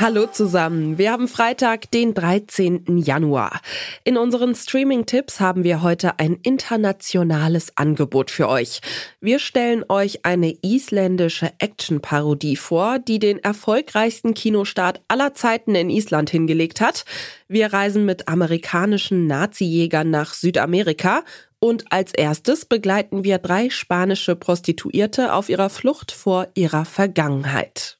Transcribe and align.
Hallo 0.00 0.28
zusammen. 0.28 0.96
Wir 0.96 1.10
haben 1.10 1.26
Freitag, 1.26 1.90
den 1.90 2.14
13. 2.14 2.98
Januar. 2.98 3.60
In 4.04 4.16
unseren 4.16 4.54
Streaming-Tipps 4.54 5.40
haben 5.40 5.64
wir 5.64 5.82
heute 5.82 6.20
ein 6.20 6.38
internationales 6.44 7.72
Angebot 7.76 8.30
für 8.30 8.48
euch. 8.48 8.80
Wir 9.20 9.40
stellen 9.40 9.84
euch 9.88 10.24
eine 10.24 10.56
isländische 10.62 11.50
Action-Parodie 11.58 12.54
vor, 12.54 13.00
die 13.00 13.18
den 13.18 13.40
erfolgreichsten 13.40 14.34
Kinostart 14.34 15.00
aller 15.08 15.34
Zeiten 15.34 15.74
in 15.74 15.90
Island 15.90 16.30
hingelegt 16.30 16.80
hat. 16.80 17.04
Wir 17.48 17.72
reisen 17.72 18.04
mit 18.04 18.28
amerikanischen 18.28 19.26
Nazi-Jägern 19.26 20.10
nach 20.10 20.32
Südamerika 20.32 21.24
und 21.58 21.90
als 21.90 22.14
erstes 22.14 22.66
begleiten 22.66 23.24
wir 23.24 23.38
drei 23.38 23.68
spanische 23.68 24.36
Prostituierte 24.36 25.32
auf 25.32 25.48
ihrer 25.48 25.70
Flucht 25.70 26.12
vor 26.12 26.46
ihrer 26.54 26.84
Vergangenheit. 26.84 27.97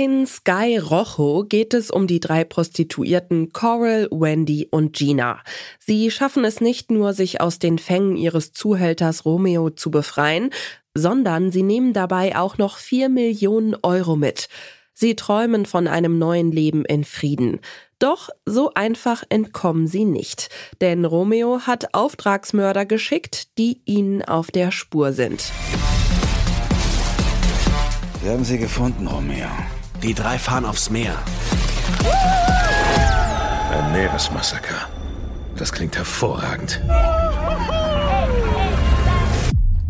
In 0.00 0.28
Sky 0.28 0.78
Rojo 0.78 1.42
geht 1.42 1.74
es 1.74 1.90
um 1.90 2.06
die 2.06 2.20
drei 2.20 2.44
Prostituierten 2.44 3.52
Coral, 3.52 4.06
Wendy 4.12 4.68
und 4.70 4.92
Gina. 4.92 5.42
Sie 5.80 6.12
schaffen 6.12 6.44
es 6.44 6.60
nicht 6.60 6.92
nur, 6.92 7.14
sich 7.14 7.40
aus 7.40 7.58
den 7.58 7.80
Fängen 7.80 8.14
ihres 8.14 8.52
Zuhälters 8.52 9.24
Romeo 9.24 9.70
zu 9.70 9.90
befreien, 9.90 10.50
sondern 10.94 11.50
sie 11.50 11.64
nehmen 11.64 11.94
dabei 11.94 12.36
auch 12.36 12.58
noch 12.58 12.78
vier 12.78 13.08
Millionen 13.08 13.74
Euro 13.82 14.14
mit. 14.14 14.48
Sie 14.94 15.16
träumen 15.16 15.66
von 15.66 15.88
einem 15.88 16.16
neuen 16.16 16.52
Leben 16.52 16.84
in 16.84 17.02
Frieden. 17.02 17.58
Doch 17.98 18.28
so 18.46 18.70
einfach 18.74 19.24
entkommen 19.30 19.88
sie 19.88 20.04
nicht, 20.04 20.48
denn 20.80 21.06
Romeo 21.06 21.62
hat 21.66 21.92
Auftragsmörder 21.92 22.86
geschickt, 22.86 23.58
die 23.58 23.80
ihnen 23.84 24.22
auf 24.22 24.52
der 24.52 24.70
Spur 24.70 25.12
sind. 25.12 25.50
Wir 28.22 28.30
haben 28.30 28.44
sie 28.44 28.58
gefunden, 28.58 29.08
Romeo. 29.08 29.48
Die 30.02 30.14
drei 30.14 30.38
fahren 30.38 30.64
aufs 30.64 30.90
Meer. 30.90 31.16
Ein 33.72 33.92
Meeresmassaker. 33.92 34.88
Das 35.56 35.72
klingt 35.72 35.96
hervorragend. 35.96 36.80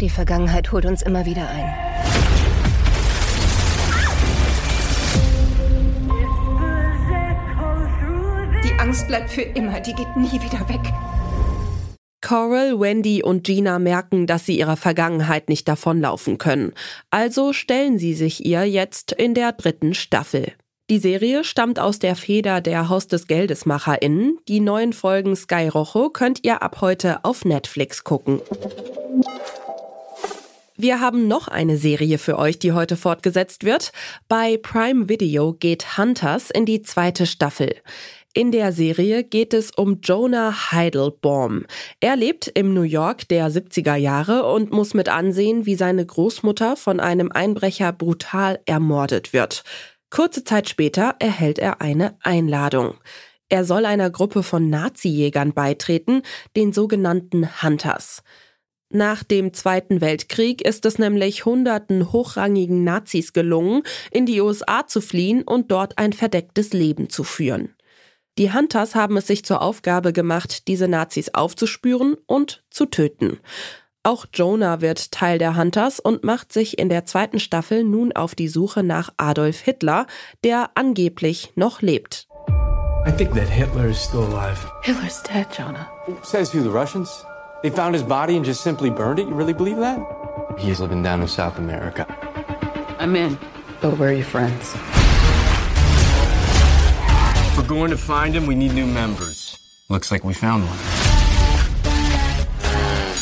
Die 0.01 0.09
Vergangenheit 0.09 0.73
holt 0.73 0.87
uns 0.87 1.03
immer 1.03 1.27
wieder 1.27 1.47
ein. 1.49 1.75
Die 8.65 8.81
Angst 8.81 9.07
bleibt 9.09 9.31
für 9.31 9.43
immer, 9.43 9.81
die 9.81 9.93
geht 9.93 10.17
nie 10.17 10.41
wieder 10.41 10.67
weg. 10.71 10.93
Coral, 12.21 12.81
Wendy 12.81 13.23
und 13.23 13.45
Gina 13.45 13.79
merken, 13.79 14.27
dass 14.27 14.45
sie 14.45 14.59
ihrer 14.59 14.77
Vergangenheit 14.77 15.49
nicht 15.49 15.69
davonlaufen 15.69 16.39
können. 16.39 16.73
Also 17.11 17.53
stellen 17.53 17.99
sie 17.99 18.15
sich 18.15 18.45
ihr 18.45 18.65
jetzt 18.65 19.13
in 19.13 19.35
der 19.35 19.53
dritten 19.53 19.95
Staffel. 19.95 20.53
Die 20.91 20.99
Serie 20.99 21.45
stammt 21.45 21.79
aus 21.79 21.99
der 21.99 22.17
Feder 22.17 22.61
der 22.61 22.89
Haus 22.89 23.07
des 23.09 23.27
GeldesmacherInnen. 23.27 24.39
Die 24.49 24.61
neuen 24.61 24.95
Folgen 24.95 25.37
Sky 25.37 25.69
Rojo 25.69 26.09
könnt 26.11 26.45
ihr 26.45 26.63
ab 26.63 26.81
heute 26.81 27.25
auf 27.25 27.45
Netflix 27.45 28.05
gucken. 28.05 28.41
Wir 30.81 31.01
haben 31.01 31.27
noch 31.27 31.49
eine 31.49 31.77
Serie 31.77 32.19
für 32.19 32.39
euch, 32.39 32.61
die 32.61 32.71
heute 32.71 32.97
fortgesetzt 32.97 33.65
wird. 33.65 33.91
Bei 34.29 34.57
Prime 34.57 35.09
Video 35.09 35.53
geht 35.53 35.99
Hunters 35.99 36.51
in 36.51 36.67
die 36.67 36.83
zweite 36.83 37.27
Staffel. 37.27 37.75
In 38.35 38.53
der 38.53 38.73
Serie 38.73 39.25
geht 39.25 39.55
es 39.55 39.71
um 39.71 40.01
Jonah 40.03 40.71
Heidelbaum. 40.71 41.65
Er 42.01 42.15
lebt 42.15 42.47
im 42.47 42.75
New 42.75 42.83
York 42.83 43.27
der 43.29 43.51
70er 43.51 43.97
Jahre 43.97 44.45
und 44.45 44.71
muss 44.71 44.93
mit 44.93 45.09
ansehen, 45.09 45.65
wie 45.65 45.75
seine 45.75 46.05
Großmutter 46.05 46.77
von 46.77 47.01
einem 47.01 47.33
Einbrecher 47.33 47.93
brutal 47.93 48.61
ermordet 48.67 49.33
wird. 49.33 49.65
Kurze 50.11 50.45
Zeit 50.45 50.69
später 50.69 51.17
erhält 51.19 51.59
er 51.59 51.81
eine 51.81 52.17
Einladung. 52.23 52.95
Er 53.49 53.65
soll 53.65 53.87
einer 53.87 54.11
Gruppe 54.11 54.43
von 54.43 54.69
Nazi-Jägern 54.69 55.55
beitreten, 55.55 56.23
den 56.55 56.75
sogenannten 56.75 57.63
Hunters. 57.63 58.23
Nach 58.91 59.23
dem 59.23 59.53
Zweiten 59.53 60.01
Weltkrieg 60.01 60.63
ist 60.63 60.87
es 60.87 60.99
nämlich 60.99 61.45
hunderten 61.45 62.13
hochrangigen 62.13 62.85
Nazis 62.85 63.33
gelungen, 63.33 63.83
in 64.11 64.27
die 64.27 64.41
USA 64.41 64.87
zu 64.87 65.01
fliehen 65.01 65.43
und 65.43 65.71
dort 65.71 65.99
ein 65.99 66.13
verdecktes 66.13 66.73
Leben 66.73 67.09
zu 67.11 67.25
führen. 67.25 67.75
Die 68.39 68.53
Hunters 68.53 68.95
haben 68.95 69.17
es 69.17 69.27
sich 69.27 69.45
zur 69.45 69.61
Aufgabe 69.61 70.13
gemacht, 70.13 70.69
diese 70.69 70.87
Nazis 70.87 71.35
aufzuspüren 71.35 72.17
und 72.27 72.63
zu 72.71 72.87
töten. 72.87 73.41
Auch 74.05 74.27
Jonah 74.33 74.81
wird 74.81 75.11
Teil 75.11 75.39
der 75.39 75.57
Hunters 75.57 75.99
und 75.99 76.23
macht 76.23 76.53
sich 76.53 76.79
in 76.79 76.89
der 76.89 77.05
zweiten 77.05 77.41
Staffel 77.41 77.83
nun 77.83 78.13
auf 78.13 78.37
die 78.37 78.47
Suche 78.47 78.85
nach 78.85 79.11
Adolf 79.17 79.59
Hitler, 79.59 80.07
der 80.45 80.71
angeblich 80.77 81.53
noch 81.57 81.83
lebt. 81.83 82.29
I 83.07 83.11
think 83.11 83.35
that 83.35 83.49
Hitler 83.49 83.87
is 83.87 84.01
still 84.03 84.21
alive. 84.21 84.71
Hitler's 84.83 85.21
dead, 85.25 85.47
Jonah. 85.53 85.89
Says 86.23 86.55
who, 86.55 86.63
the 86.63 86.71
Russians? 86.71 87.11
They 87.63 87.71
found 87.71 87.95
his 87.95 88.05
body 88.05 88.37
and 88.37 88.47
just 88.47 88.63
simply 88.63 88.89
burned 88.89 89.19
it? 89.19 89.27
You 89.27 89.35
really 89.35 89.53
believe 89.53 89.81
that? 89.81 89.99
He's 90.59 90.81
living 90.81 91.03
down 91.03 91.23
in 91.23 91.29
South 91.29 91.59
America. 91.59 92.07
I'm 93.01 93.17
in. 93.17 93.37
But 93.81 93.99
where 93.99 94.11
are 94.11 94.13
your 94.13 94.25
friends? 94.25 94.77
If 97.59 97.65
we're 97.65 97.75
going 97.77 97.91
to 97.91 97.97
find 97.97 98.37
him, 98.37 98.47
we 98.47 98.55
need 98.55 98.73
new 98.73 98.87
members. 98.87 99.59
Looks 99.89 100.13
like 100.13 100.23
we 100.23 100.33
found 100.33 100.63
one. 100.65 100.79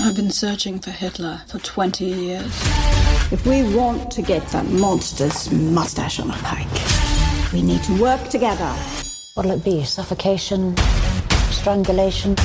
I've 0.07 0.15
been 0.15 0.31
searching 0.31 0.79
for 0.79 0.91
Hitler 0.91 1.41
for 1.49 1.59
20 1.59 2.05
years. 2.05 2.53
If 3.33 3.47
we 3.47 3.63
want 3.75 4.11
to 4.11 4.21
get 4.21 4.47
that 4.49 4.67
monster's 4.67 5.51
mustache 5.51 6.21
on 6.21 6.31
a 6.31 6.35
pike, 6.35 6.69
we 7.51 7.63
need 7.63 7.83
to 7.85 7.99
work 7.99 8.29
together. 8.29 8.71
What'll 9.37 9.53
it 9.53 9.65
be? 9.65 9.85
Suffocation? 9.85 10.77
Strangulation? 11.51 12.37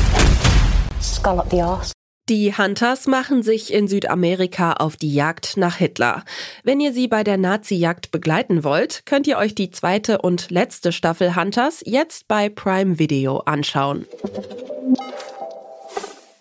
Skull 1.02 1.42
up 1.42 1.50
the 1.50 1.60
arse? 1.60 1.92
Die 2.32 2.56
Hunters 2.58 3.08
machen 3.08 3.44
sich 3.44 3.74
in 3.74 3.90
Südamerika 3.90 4.72
auf 4.72 4.96
die 4.96 5.14
Jagd 5.14 5.58
nach 5.58 5.76
Hitler. 5.76 6.24
Wenn 6.64 6.80
ihr 6.80 6.94
sie 6.94 7.10
bei 7.10 7.26
der 7.26 7.36
Nazi-Jagd 7.36 8.10
begleiten 8.12 8.64
wollt, 8.64 9.06
könnt 9.06 9.28
ihr 9.28 9.38
euch 9.38 9.54
die 9.54 9.70
zweite 9.70 10.22
und 10.22 10.50
letzte 10.50 10.94
Staffel 10.94 11.36
Hunters 11.36 11.84
jetzt 11.86 12.30
bei 12.30 12.48
Prime 12.48 13.00
Video 13.00 13.40
anschauen. 13.40 14.06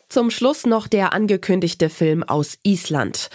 Zum 0.08 0.30
Schluss 0.30 0.64
noch 0.64 0.86
der 0.86 1.12
angekündigte 1.12 1.88
Film 1.88 2.22
aus 2.22 2.56
Island. 2.62 3.28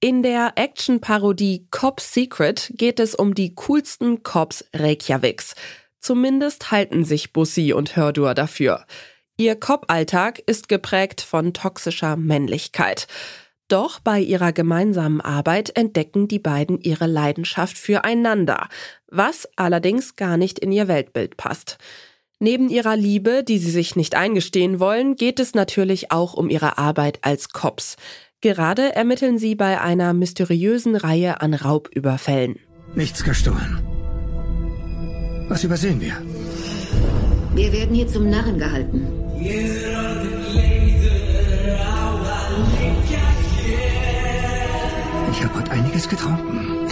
In 0.00 0.24
der 0.24 0.54
Action-Parodie 0.56 1.68
Cop 1.70 2.00
Secret 2.00 2.72
geht 2.74 2.98
es 2.98 3.14
um 3.14 3.36
die 3.36 3.54
coolsten 3.54 4.24
Cops 4.24 4.64
Reykjaviks. 4.74 5.54
Zumindest 6.00 6.72
halten 6.72 7.04
sich 7.04 7.32
Bussi 7.32 7.72
und 7.72 7.94
Hördur 7.94 8.34
dafür. 8.34 8.84
Ihr 9.40 9.56
Cop-Alltag 9.56 10.42
ist 10.44 10.68
geprägt 10.68 11.22
von 11.22 11.54
toxischer 11.54 12.18
Männlichkeit. 12.18 13.06
Doch 13.68 13.98
bei 13.98 14.20
ihrer 14.20 14.52
gemeinsamen 14.52 15.22
Arbeit 15.22 15.74
entdecken 15.78 16.28
die 16.28 16.38
beiden 16.38 16.78
ihre 16.78 17.06
Leidenschaft 17.06 17.78
füreinander, 17.78 18.68
was 19.08 19.48
allerdings 19.56 20.16
gar 20.16 20.36
nicht 20.36 20.58
in 20.58 20.72
ihr 20.72 20.88
Weltbild 20.88 21.38
passt. 21.38 21.78
Neben 22.38 22.68
ihrer 22.68 22.96
Liebe, 22.96 23.42
die 23.42 23.56
sie 23.56 23.70
sich 23.70 23.96
nicht 23.96 24.14
eingestehen 24.14 24.78
wollen, 24.78 25.16
geht 25.16 25.40
es 25.40 25.54
natürlich 25.54 26.12
auch 26.12 26.34
um 26.34 26.50
ihre 26.50 26.76
Arbeit 26.76 27.20
als 27.22 27.48
Cops. 27.48 27.96
Gerade 28.42 28.94
ermitteln 28.94 29.38
sie 29.38 29.54
bei 29.54 29.80
einer 29.80 30.12
mysteriösen 30.12 30.96
Reihe 30.96 31.40
an 31.40 31.54
Raubüberfällen. 31.54 32.58
Nichts 32.94 33.24
gestohlen. 33.24 33.80
Was 35.48 35.64
übersehen 35.64 36.02
wir? 36.02 36.22
Wir 37.54 37.72
werden 37.72 37.94
hier 37.94 38.06
zum 38.06 38.28
Narren 38.28 38.58
gehalten. 38.58 39.29
Ich 39.42 39.56
habe 45.42 45.54
heute 45.54 45.70
einiges 45.70 46.06
getrunken. 46.06 46.86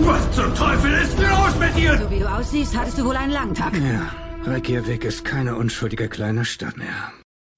Was 0.00 0.32
zum 0.32 0.54
Teufel 0.54 0.92
ist 1.02 1.18
los 1.18 1.58
mit 1.60 1.76
dir? 1.76 1.98
So 1.98 2.10
wie 2.10 2.18
du 2.20 2.26
aussiehst, 2.26 2.74
hattest 2.74 2.98
du 2.98 3.04
wohl 3.04 3.16
einen 3.16 3.32
langen 3.32 3.54
Tag. 3.54 3.74
Ja, 3.74 4.10
Reykjavik 4.50 5.04
ist 5.04 5.26
keine 5.26 5.54
unschuldige 5.56 6.08
kleine 6.08 6.46
Stadt 6.46 6.78
mehr. 6.78 7.12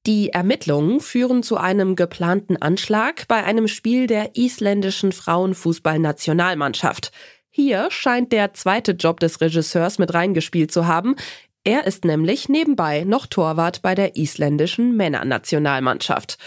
Die 0.08 0.30
Ermittlungen 0.30 1.00
führen 1.00 1.42
zu 1.42 1.58
einem 1.58 1.94
geplanten 1.94 2.56
Anschlag 2.56 3.28
bei 3.28 3.44
einem 3.44 3.68
Spiel 3.68 4.06
der 4.06 4.38
isländischen 4.38 5.12
Frauenfußballnationalmannschaft. 5.12 7.12
Hier 7.50 7.90
scheint 7.90 8.32
der 8.32 8.54
zweite 8.54 8.92
Job 8.92 9.20
des 9.20 9.42
Regisseurs 9.42 9.98
mit 9.98 10.14
reingespielt 10.14 10.72
zu 10.72 10.86
haben. 10.86 11.14
Er 11.62 11.86
ist 11.86 12.06
nämlich 12.06 12.48
nebenbei 12.48 13.04
noch 13.04 13.26
Torwart 13.26 13.82
bei 13.82 13.94
der 13.94 14.16
isländischen 14.16 14.96
Männernationalmannschaft. 14.96 16.38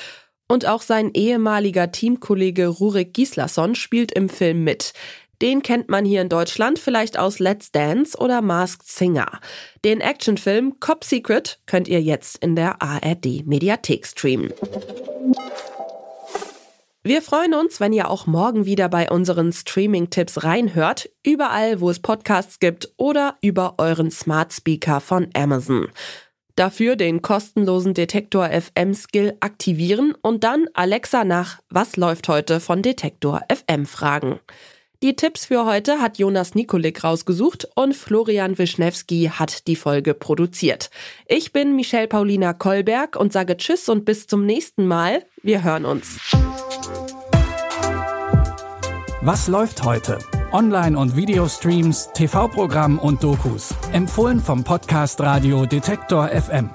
Und 0.47 0.65
auch 0.65 0.81
sein 0.81 1.11
ehemaliger 1.13 1.91
Teamkollege 1.91 2.65
Rurik 2.65 3.13
Gislason 3.13 3.75
spielt 3.75 4.11
im 4.11 4.27
Film 4.27 4.63
mit. 4.63 4.93
Den 5.41 5.63
kennt 5.63 5.89
man 5.89 6.05
hier 6.05 6.21
in 6.21 6.29
Deutschland 6.29 6.77
vielleicht 6.77 7.17
aus 7.17 7.39
Let's 7.39 7.71
Dance 7.71 8.15
oder 8.17 8.41
Masked 8.41 8.87
Singer. 8.87 9.39
Den 9.83 9.99
Actionfilm 9.99 10.79
Cop 10.79 11.03
Secret 11.03 11.59
könnt 11.65 11.87
ihr 11.87 12.01
jetzt 12.01 12.37
in 12.37 12.55
der 12.55 12.81
ARD 12.81 13.45
Mediathek 13.45 14.05
streamen. 14.05 14.53
Wir 17.03 17.23
freuen 17.23 17.55
uns, 17.55 17.79
wenn 17.79 17.93
ihr 17.93 18.11
auch 18.11 18.27
morgen 18.27 18.65
wieder 18.65 18.87
bei 18.87 19.09
unseren 19.09 19.51
Streaming-Tipps 19.51 20.43
reinhört, 20.43 21.09
überall, 21.25 21.81
wo 21.81 21.89
es 21.89 21.99
Podcasts 21.99 22.59
gibt 22.59 22.93
oder 22.97 23.37
über 23.41 23.73
euren 23.79 24.11
Smart 24.11 24.53
Speaker 24.53 25.01
von 25.01 25.29
Amazon. 25.33 25.87
Dafür 26.55 26.95
den 26.95 27.23
kostenlosen 27.23 27.95
Detektor 27.95 28.47
FM 28.47 28.93
Skill 28.93 29.35
aktivieren 29.39 30.13
und 30.21 30.43
dann 30.43 30.67
Alexa 30.75 31.23
nach 31.23 31.59
Was 31.69 31.97
läuft 31.97 32.27
heute 32.27 32.59
von 32.59 32.83
Detektor 32.83 33.41
FM 33.51 33.87
fragen. 33.87 34.39
Die 35.03 35.15
Tipps 35.15 35.47
für 35.47 35.65
heute 35.65 35.99
hat 35.99 36.19
Jonas 36.19 36.53
Nikolik 36.53 37.03
rausgesucht 37.03 37.67
und 37.73 37.95
Florian 37.95 38.59
Wischnewski 38.59 39.31
hat 39.33 39.65
die 39.65 39.75
Folge 39.75 40.13
produziert. 40.13 40.91
Ich 41.25 41.51
bin 41.51 41.75
Michelle 41.75 42.07
Paulina 42.07 42.53
Kolberg 42.53 43.15
und 43.15 43.33
sage 43.33 43.57
Tschüss 43.57 43.89
und 43.89 44.05
bis 44.05 44.27
zum 44.27 44.45
nächsten 44.45 44.85
Mal. 44.85 45.23
Wir 45.41 45.63
hören 45.63 45.85
uns. 45.85 46.19
Was 49.21 49.47
läuft 49.47 49.83
heute? 49.83 50.19
Online- 50.51 50.99
und 50.99 51.15
Videostreams, 51.15 52.11
TV-Programm 52.13 52.99
und 52.99 53.23
Dokus. 53.23 53.73
Empfohlen 53.93 54.39
vom 54.39 54.63
Podcast 54.63 55.19
Radio 55.19 55.65
Detektor 55.65 56.27
FM. 56.27 56.69